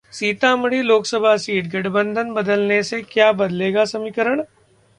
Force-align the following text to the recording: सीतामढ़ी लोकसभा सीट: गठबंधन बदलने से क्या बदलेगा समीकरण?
सीतामढ़ी 0.13 0.81
लोकसभा 0.81 1.35
सीट: 1.37 1.67
गठबंधन 1.67 2.33
बदलने 2.33 2.81
से 2.83 3.01
क्या 3.01 3.31
बदलेगा 3.33 3.85
समीकरण? 3.85 4.43